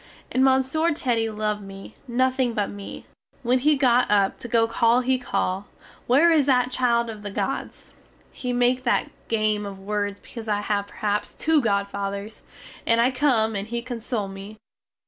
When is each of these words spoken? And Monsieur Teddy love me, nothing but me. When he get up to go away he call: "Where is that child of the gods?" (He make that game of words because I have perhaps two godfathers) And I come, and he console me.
And 0.31 0.43
Monsieur 0.43 0.91
Teddy 0.95 1.29
love 1.29 1.61
me, 1.61 1.93
nothing 2.07 2.53
but 2.55 2.71
me. 2.71 3.05
When 3.43 3.59
he 3.59 3.77
get 3.77 4.09
up 4.09 4.39
to 4.39 4.47
go 4.47 4.63
away 4.67 5.05
he 5.05 5.19
call: 5.19 5.67
"Where 6.07 6.31
is 6.31 6.47
that 6.47 6.71
child 6.71 7.07
of 7.07 7.21
the 7.21 7.29
gods?" 7.29 7.91
(He 8.31 8.51
make 8.51 8.81
that 8.81 9.11
game 9.27 9.63
of 9.63 9.77
words 9.77 10.19
because 10.19 10.47
I 10.47 10.61
have 10.61 10.87
perhaps 10.87 11.35
two 11.35 11.61
godfathers) 11.61 12.41
And 12.87 12.99
I 12.99 13.11
come, 13.11 13.55
and 13.55 13.67
he 13.67 13.83
console 13.83 14.27
me. 14.27 14.57